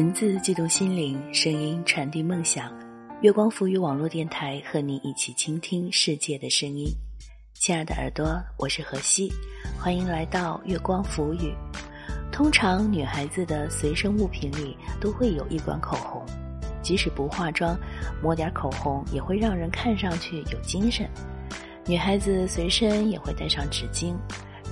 [0.00, 2.72] 文字激动心灵，声音传递梦想。
[3.20, 6.86] 月光浮语网络电台和你一起倾听世界的声音。
[7.52, 9.30] 亲爱的耳朵，我是何西，
[9.78, 11.54] 欢迎来到月光浮语。
[12.32, 16.24] 通常女孩子的随身物品里都会有一管口红，
[16.82, 17.78] 即使不化妆，
[18.22, 21.06] 抹点口红也会让人看上去有精神。
[21.84, 24.14] 女孩子随身也会带上纸巾，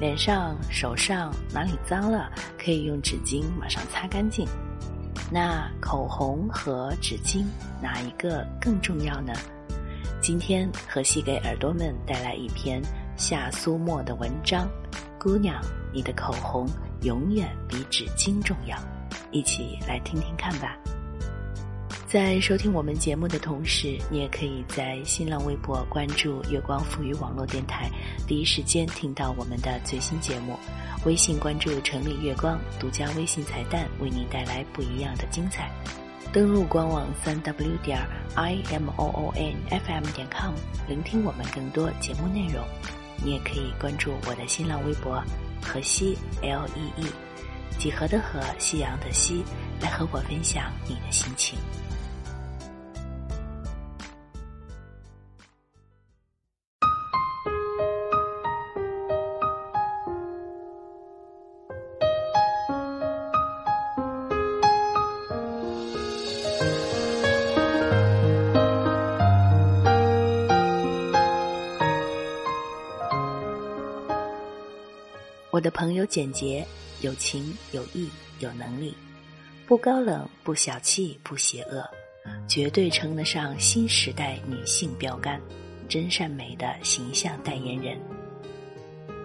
[0.01, 4.49] 脸上、手上哪里脏了，可以用纸巾马上擦干净。
[5.31, 7.45] 那口红和纸巾
[7.83, 9.33] 哪一个更重要呢？
[10.23, 12.81] 今天荷西给耳朵们带来一篇
[13.17, 14.67] 夏苏沫的文章，
[15.23, 15.61] 《姑娘，
[15.93, 16.67] 你的口红
[17.03, 18.77] 永远比纸巾重要》，
[19.31, 20.77] 一起来听听看吧。
[22.09, 27.91] 在收听我们节目的同时，你也可以在新浪微博关注“月光赋予网络电台”，
[28.27, 30.59] 第一时间听到我们的最新节目。
[31.05, 35.71] 微信关注“城里月光”，独家微信彩蛋，为你带来不一样的精彩。
[36.33, 37.99] 登录官网三 w 点
[38.37, 40.55] i m o o n f m 点 com，
[40.89, 42.65] 聆听我们更多节目内容。
[43.23, 45.23] 你也可以关注我的新浪微博
[45.63, 47.07] “河西 L E E”，
[47.79, 49.45] 几何的河，夕阳的西，
[49.83, 51.59] 来和我分享你的心情。
[75.99, 76.65] 有简洁，
[77.01, 78.09] 有情有义
[78.39, 78.95] 有能力，
[79.67, 81.85] 不高冷不小气不邪恶，
[82.47, 85.41] 绝对称得上新时代女性标杆，
[85.89, 87.99] 真善美的形象代言人。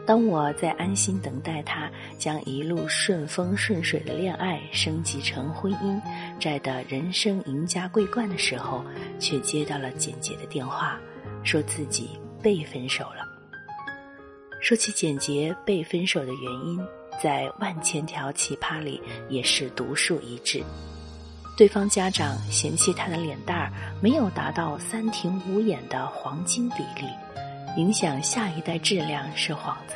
[0.04, 6.02] 当我在安心等待他将一路顺风顺水的恋爱升级成婚姻，
[6.40, 8.84] 摘得人生赢家桂冠的时候，
[9.20, 11.00] 却接到了简洁的电话，
[11.44, 13.33] 说自己被分手了。
[14.64, 16.80] 说起简洁被分手的原因，
[17.22, 20.64] 在万千条奇葩里也是独树一帜。
[21.58, 27.10] 对方家长嫌弃她的脸蛋儿没有达到三庭五眼的黄金比例，
[27.76, 29.96] 影响下一代质量是幌子。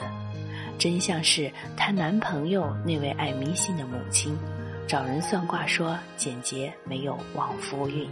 [0.77, 4.37] 真相是她男朋友那位爱迷信的母亲，
[4.85, 8.05] 找人算卦说简洁没有旺夫运。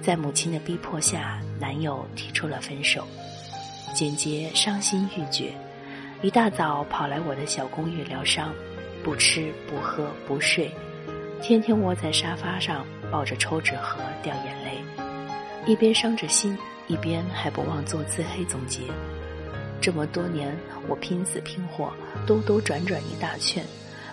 [0.00, 3.06] 在母亲的逼迫下，男友提出了分手。
[3.94, 5.52] 简洁伤心欲绝，
[6.22, 8.52] 一大早跑来我的小公寓疗伤，
[9.02, 10.70] 不吃不喝不睡，
[11.42, 14.82] 天天窝在沙发上抱着抽纸盒掉眼泪，
[15.66, 16.56] 一边伤着心，
[16.86, 18.82] 一边还不忘做自黑总结。
[19.80, 20.56] 这么多年，
[20.88, 21.92] 我拼死拼活，
[22.26, 23.64] 兜兜转转一大圈，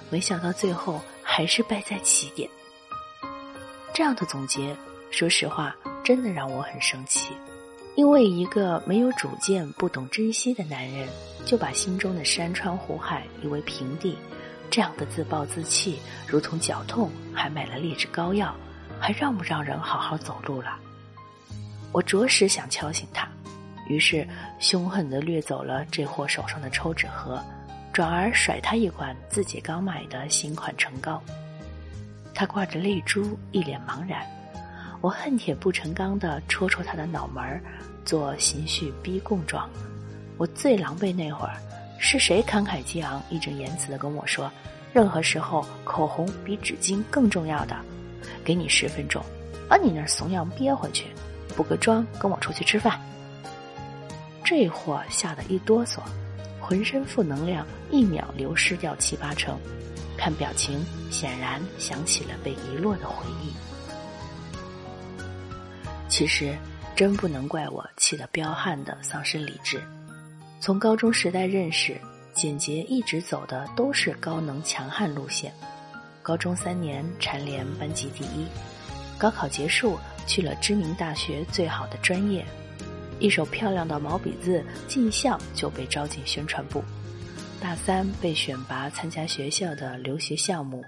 [0.09, 2.49] 没想到最后还是败在起点。
[3.93, 4.75] 这样的总结，
[5.09, 7.33] 说实话，真的让我很生气。
[7.95, 11.07] 因为一个没有主见、不懂珍惜的男人，
[11.45, 14.17] 就把心中的山川湖海夷为平地，
[14.69, 15.97] 这样的自暴自弃，
[16.28, 18.53] 如同脚痛还买了劣质膏药，
[19.00, 20.78] 还让不让人好好走路了？
[21.94, 23.25] 我着实想敲醒他，
[23.88, 24.28] 于是
[24.59, 27.41] 凶狠地掠走了这货手上的抽纸盒，
[27.94, 31.23] 转而甩他一管自己刚买的新款唇膏。
[32.34, 34.28] 他挂着泪珠，一脸茫然。
[35.05, 37.61] 我恨铁不成钢的戳戳他的脑门儿，
[38.03, 39.69] 做心绪逼供状。
[40.35, 41.61] 我最狼狈那会儿，
[41.99, 44.51] 是谁慷慨激昂、义正言辞的跟我说
[44.91, 47.77] ：“任何时候，口红比纸巾更重要的。”
[48.43, 49.23] 给你十分钟，
[49.69, 51.05] 把你那怂样憋回去，
[51.55, 52.99] 补个妆，跟我出去吃饭。
[54.43, 55.99] 这货吓得一哆嗦，
[56.59, 59.55] 浑身负能量一秒流失掉七八成，
[60.17, 63.53] 看表情，显然想起了被遗落的回忆。
[66.07, 66.55] 其实，
[66.96, 69.81] 真不能怪我气得彪悍的丧失理智。
[70.59, 71.99] 从高中时代认识，
[72.34, 75.52] 简洁一直走的都是高能强悍路线。
[76.22, 78.47] 高中三年蝉联班级第一，
[79.17, 82.46] 高考结束去了知名大学最好的专业，
[83.19, 86.84] 一手漂亮的毛笔字，进校就被招进宣传部。
[87.61, 90.84] 大三被选拔参加学校的留学项目，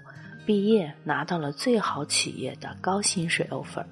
[0.46, 3.84] 毕业拿到了最好企业的高薪水 offer。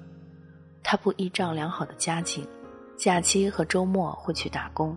[0.89, 2.47] 他不依仗良好的家境，
[2.95, 4.95] 假期和周末会去打工。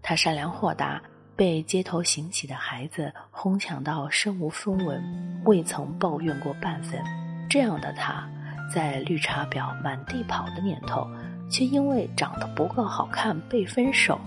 [0.00, 1.02] 他善良豁达，
[1.34, 5.02] 被街头行乞的孩子哄抢到身无分文，
[5.44, 7.02] 未曾抱怨过半分。
[7.50, 8.30] 这样的他，
[8.72, 11.04] 在绿茶婊满地跑的年头，
[11.50, 14.20] 却因为长得不够好看被分手，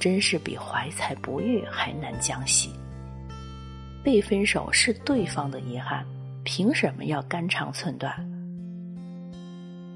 [0.00, 2.72] 真是比怀才不遇还难将息。
[4.02, 6.02] 被分手是对方的遗憾，
[6.44, 8.10] 凭什么要肝肠寸断？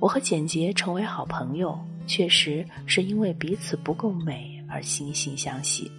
[0.01, 5.93] 我和简洁成为好朋友，确实是因为彼此不够美而惺惺相惜。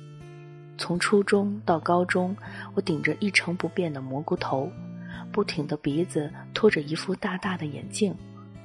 [0.75, 2.35] 从初中到高中，
[2.73, 4.71] 我顶着一成不变的蘑菇头，
[5.31, 8.15] 不挺的鼻子，拖着一副大大的眼镜，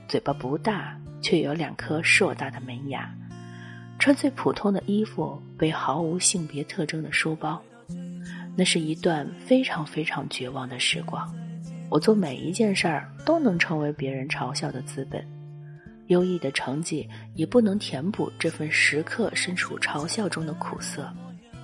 [0.09, 3.15] 嘴巴不大却有两颗硕大的门牙，
[3.99, 7.63] 穿最普通的衣服，背毫无性别特征的书包。
[8.57, 11.31] 那是一段非常非常绝望的时光。
[11.89, 15.25] 我做每一件事儿都能成为别人嘲笑的资本，
[16.09, 21.09] 优异的成绩也不能填补这份时刻身处嘲笑中的苦涩。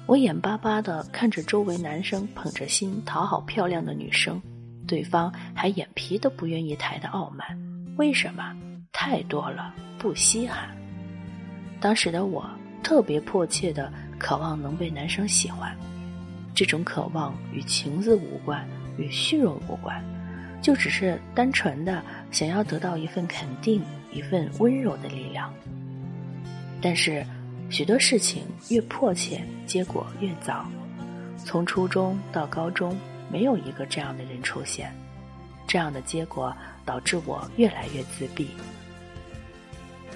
[0.07, 4.41] 我眼巴巴地看着周围男生捧着心讨好漂亮的女生，
[4.87, 7.47] 对方还眼皮都不愿意抬的傲慢，
[7.97, 8.57] 为什么？
[8.93, 10.69] 太多了，不稀罕。
[11.81, 12.49] 当时的我
[12.83, 15.75] 特别迫切地渴望能被男生喜欢，
[16.55, 18.65] 这种渴望与情字无关，
[18.97, 20.03] 与虚荣无关，
[20.61, 25.53] 就只是单纯的想要得到一份肯定，一份温柔的力量。
[26.81, 27.25] 但是。
[27.71, 30.67] 许多事情越迫切，结果越糟。
[31.39, 32.95] 从初中到高中，
[33.31, 34.93] 没有一个这样的人出现，
[35.67, 36.55] 这样的结果
[36.85, 38.51] 导致我越来越自闭。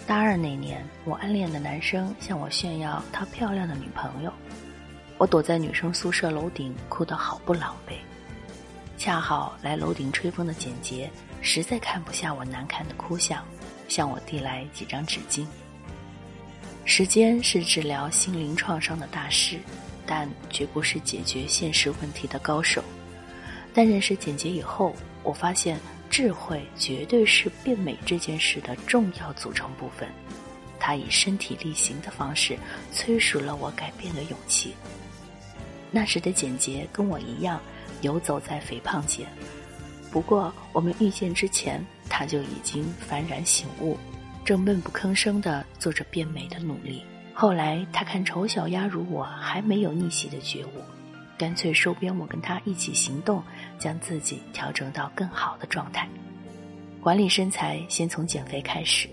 [0.07, 4.31] 大二那年，我暗恋的男生向我炫耀他漂亮的女朋友，
[5.17, 7.95] 我躲在女生宿舍楼顶，哭得好不狼狈。
[8.99, 11.11] 恰好来楼顶吹风的简洁
[11.43, 13.45] 实在看不下我难看的哭相，
[13.89, 15.47] 向我递来几张纸巾。
[16.85, 19.59] 时间是治疗心灵创伤的大师，
[20.07, 22.83] 但绝不是解决现实问题的高手。
[23.75, 25.79] 但认识简洁以后，我发现
[26.09, 30.09] 智慧绝对是变美这件事的重要组成部分。
[30.79, 32.57] 他以身体力行的方式
[32.93, 34.75] 催熟了我改变的勇气。
[35.91, 37.61] 那时的简洁跟我一样，
[38.07, 39.27] 游走在肥胖界。
[40.11, 43.99] 不过我们遇见之前，他就已经幡然醒悟。
[44.45, 47.03] 正闷不吭声地做着变美的努力。
[47.35, 50.71] 后来他看丑小鸭如我还没有逆袭的觉悟，
[51.37, 53.43] 干脆收编我跟他一起行动，
[53.77, 56.09] 将自己调整到更好的状态。
[57.01, 59.09] 管理身材先从减肥开始，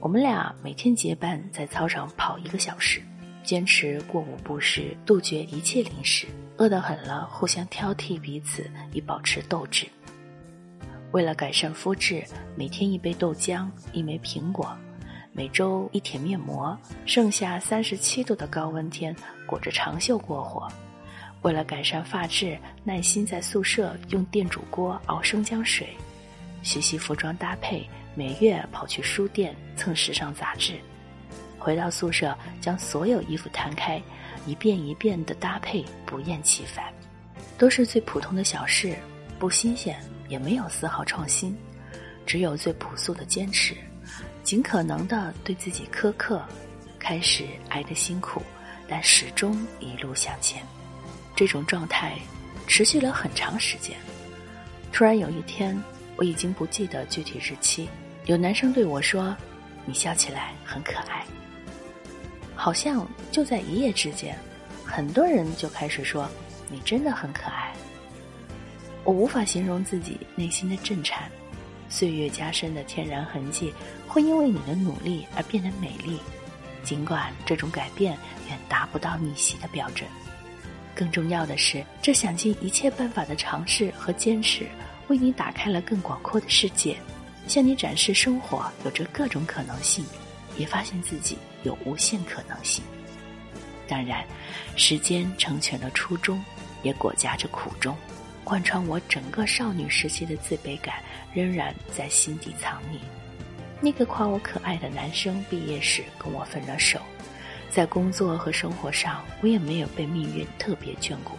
[0.00, 3.02] 我们俩每天结伴在操场跑一个小时，
[3.44, 6.26] 坚持过午不食，杜绝一切零食，
[6.58, 9.86] 饿得很了互相挑剔彼此，以保持斗志。
[11.12, 12.22] 为了改善肤质，
[12.54, 14.76] 每天一杯豆浆，一枚苹果，
[15.32, 16.76] 每周一贴面膜。
[17.06, 20.70] 剩下三十七度的高温天，裹着长袖过活。
[21.40, 25.88] 为了改善发质，耐心在宿舍用电煮锅熬生姜水。
[26.62, 30.74] 学习服装搭配，每月跑去书店蹭时尚杂志。
[31.58, 34.00] 回到宿舍，将所有衣服摊开，
[34.46, 36.84] 一遍一遍的搭配，不厌其烦。
[37.58, 38.94] 都是最普通的小事，
[39.38, 39.98] 不新鲜。
[40.28, 41.56] 也没有丝毫创新，
[42.26, 43.74] 只有最朴素的坚持，
[44.42, 46.44] 尽可能的对自己苛刻。
[46.98, 48.42] 开始挨得辛苦，
[48.86, 50.62] 但始终一路向前。
[51.34, 52.18] 这种状态
[52.66, 53.96] 持续了很长时间。
[54.92, 55.82] 突然有一天，
[56.16, 57.88] 我已经不记得具体日期，
[58.26, 59.34] 有男生对我说
[59.86, 61.24] ：“你笑起来很可爱。”
[62.60, 64.36] 好像就在一夜之间，
[64.84, 66.28] 很多人就开始说
[66.68, 67.72] ：“你真的很可爱。”
[69.04, 71.30] 我无法形容自己内心的震颤，
[71.88, 73.72] 岁月加深的天然痕迹
[74.08, 76.18] 会因为你的努力而变得美丽，
[76.82, 80.10] 尽管这种改变远达不到逆袭的标准。
[80.96, 84.66] 更重要的是，这想尽一切办法的尝试和坚持，
[85.06, 86.96] 为你打开了更广阔的世界，
[87.46, 90.04] 向你展示生活有着各种可能性，
[90.58, 92.84] 也发现自己有无限可能性。
[93.86, 94.24] 当然，
[94.76, 96.44] 时间成全了初衷，
[96.82, 97.96] 也裹夹着苦衷。
[98.44, 101.02] 贯穿我整个少女时期的自卑感，
[101.34, 102.98] 仍然在心底藏匿。
[103.80, 107.00] 那个夸我可爱的男生毕业时跟我分了手，
[107.70, 111.32] 在工作和生活上，我也没有被命运特别眷顾。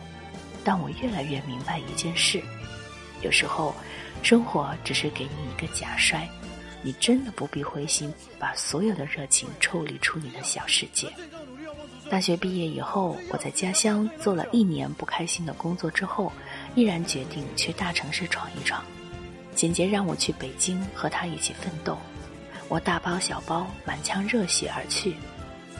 [0.63, 2.41] 但我越来越明白一件事：
[3.21, 3.75] 有时候，
[4.21, 6.29] 生活只是给你一个假摔，
[6.81, 11.07] 你真的不必灰心，把所有的热情抽离出你的小世界。
[12.09, 16.31] 大学毕业以后，我在家乡做了一年不开心的工作之后。
[16.75, 18.83] 毅然决定去大城市闯一闯，
[19.55, 21.97] 简洁让我去北京和他一起奋斗。
[22.67, 25.15] 我大包小包，满腔热血而去。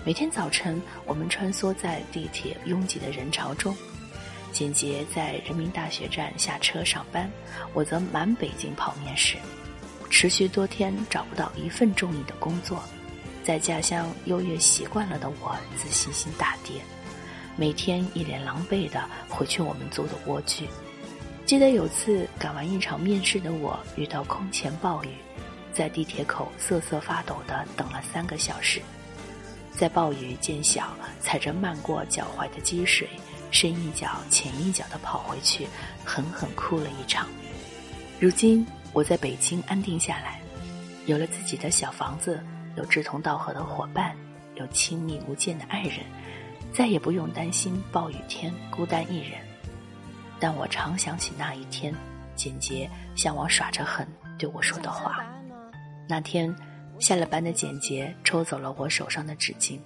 [0.04, 3.76] 每天早晨，我们穿梭在地铁拥挤的人潮中。
[4.52, 7.32] 简洁在人民大学站下车上班，
[7.74, 9.38] 我则满北京跑面试。
[10.10, 12.84] 持续多天找不到一份中意的工作，
[13.44, 16.82] 在家乡优越习惯了的我，自信心大跌。
[17.56, 20.66] 每天一脸狼狈的回去我们租的蜗居，
[21.46, 25.10] 记得有次赶完一场面试的我，遇到空前暴雨，
[25.74, 28.82] 在地铁口瑟瑟发抖的等了三个小时，
[29.76, 33.08] 在暴雨渐小，踩着漫过脚踝的积水，
[33.52, 35.68] 深一脚浅一脚的跑回去，
[36.06, 37.28] 狠狠哭了一场。
[38.20, 40.40] 如今我在北京安定下来，
[41.06, 42.44] 有了自己的小房子，
[42.76, 44.16] 有志同道合的伙伴，
[44.56, 46.00] 有亲密无间的爱人，
[46.74, 49.40] 再也不用担心暴雨天孤单一人。
[50.40, 51.94] 但我常想起那一天，
[52.36, 55.24] 简洁向我耍着狠对我说的话。
[56.08, 56.54] 那天，
[56.98, 59.80] 下了班的简洁抽走了我手上的纸巾，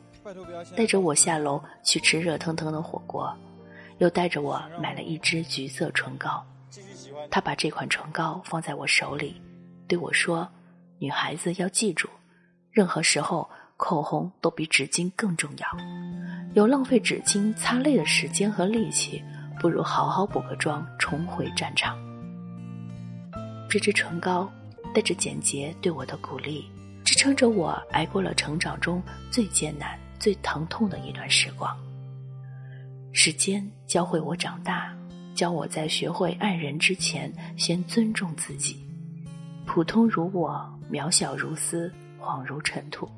[0.75, 3.35] 带着我下楼去吃热腾腾的火锅，
[3.97, 6.43] 又带着我买了一支橘色唇膏。
[7.29, 9.41] 他把这款唇膏放在我手里，
[9.87, 10.49] 对我说
[10.99, 12.09] ：“女孩子要记住，
[12.71, 15.67] 任何时候口红都比纸巾更重要。
[16.53, 19.23] 有浪费纸巾擦泪的时间和力气。”
[19.59, 21.95] 不如好好补个妆，重回战场。
[23.69, 24.51] 这支唇膏
[24.93, 26.69] 带着简洁对我的鼓励，
[27.05, 29.01] 支撑着我挨过了成长中
[29.31, 31.73] 最艰难、最疼痛的一段时光。
[33.13, 34.93] 时间教会我长大，
[35.35, 38.83] 教我在学会爱人之前，先尊重自己。
[39.65, 43.09] 普通如我，渺小如斯，恍如尘土，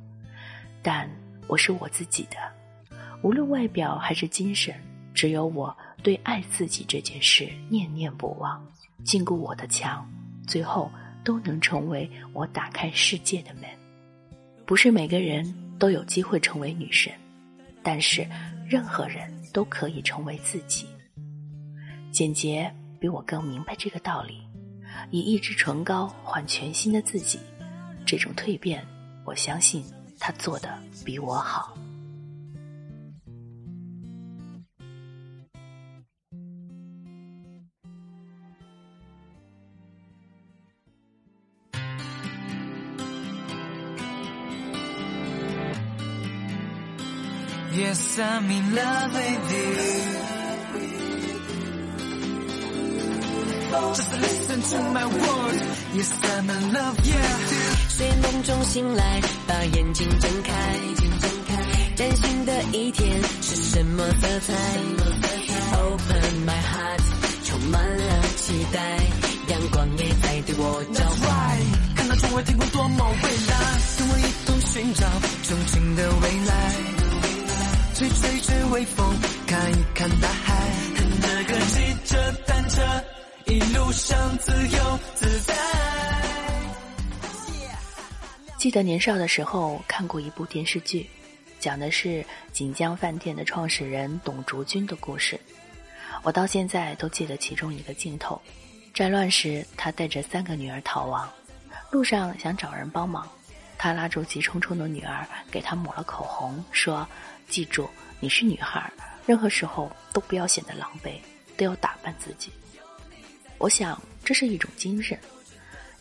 [0.82, 1.10] 但
[1.48, 2.38] 我是我自己的，
[3.22, 4.76] 无论外表还是精神，
[5.14, 5.76] 只有我。
[6.04, 8.64] 对爱自己这件事念念不忘，
[9.04, 10.08] 禁锢我的墙，
[10.46, 10.92] 最后
[11.24, 13.64] 都能成为我打开世界的门。
[14.68, 17.12] 不是每个人都有机会成为女神，
[17.82, 18.24] 但是
[18.70, 20.86] 任何人都可以成为自己。
[22.16, 24.38] 简洁比我更明白这个道理，
[25.12, 27.38] 以一支唇膏换全新的自己，
[28.06, 28.88] 这种蜕变，
[29.26, 29.84] 我相信
[30.18, 31.78] 他做的比我好。
[47.74, 49.75] Yes, I'm in love with you.
[53.96, 55.64] Just listen to my words.
[55.94, 57.38] Yes, I'm in love yeah.
[57.88, 60.52] 睡梦中醒来，把眼睛睁开，
[61.96, 64.54] 崭新的一天是什么色彩
[65.78, 67.00] ？Open my heart，
[67.46, 68.80] 充满了期待，
[69.48, 71.58] 阳光也在对我召唤。
[71.96, 75.08] 看到窗外天空多么蔚蓝，跟我一同寻找
[75.44, 76.52] 憧憬的未来。
[77.96, 79.16] 吹吹吹微风，
[83.86, 85.54] 路上自由自在。
[88.58, 91.08] 记得年少的时候看过一部电视剧，
[91.60, 95.40] 讲的是锦江饭店的创始人董竹君的故事。
[96.24, 98.42] 我到现在都记得其中一个镜头：
[98.92, 101.32] 战乱时，他带着三个女儿逃亡，
[101.92, 103.30] 路上想找人帮忙，
[103.78, 107.08] 他拉住急冲冲的女儿，给她抹了口红，说。
[107.48, 107.88] 记住，
[108.20, 108.92] 你是女孩，
[109.28, 111.20] 任何时候都不要显得狼狈，
[111.56, 112.52] 都要打扮自己。
[113.58, 115.18] 我想这是一种精神，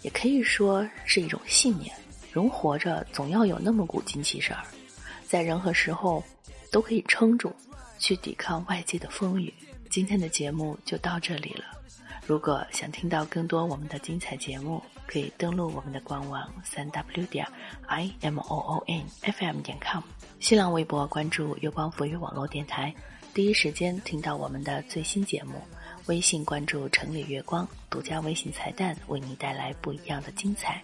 [0.03, 1.95] 也可以说是一种信念。
[2.33, 4.65] 人活着总要有那么股精气神儿，
[5.27, 6.23] 在任何时候
[6.73, 7.53] 都可以撑住，
[7.99, 9.55] 去抵抗外界的风雨。
[9.89, 11.65] 今天的节目就到这里了。
[12.27, 17.47] 如果想听到更多我们的精彩节目，可以登录我们的官网三 w 点
[17.87, 20.03] i m o o n f m 点 com，
[20.41, 22.93] 新浪微博关注月光浮语网络电台，
[23.35, 25.61] 第一时间听到我们的最新节目。
[26.07, 30.81] 微信关注城里月光，独家微信彩蛋为你带来不一样的精彩。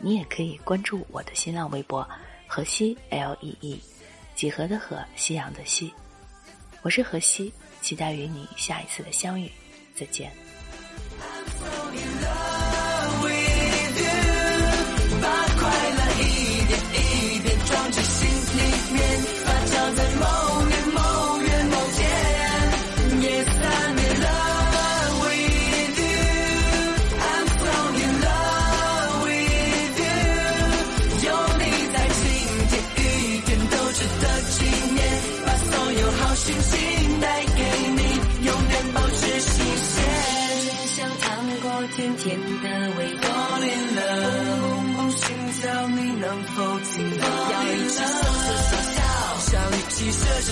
[0.00, 2.08] 你也可以关注我的新浪微博
[2.46, 3.78] 河西 l e e，
[4.34, 5.92] 几何的河，夕阳的夕。
[6.80, 9.50] 我是河西，期待与你下一次的相遇，
[9.94, 10.32] 再见。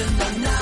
[0.03, 0.62] 起舍着